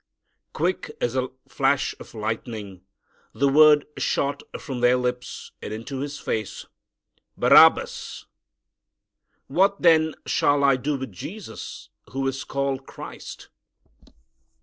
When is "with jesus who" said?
10.97-12.27